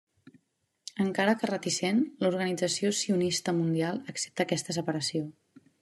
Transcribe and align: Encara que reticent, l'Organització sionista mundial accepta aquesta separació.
Encara 1.03 1.35
que 1.41 1.49
reticent, 1.51 1.99
l'Organització 2.25 2.91
sionista 3.03 3.55
mundial 3.61 4.05
accepta 4.15 4.49
aquesta 4.49 4.81
separació. 4.81 5.27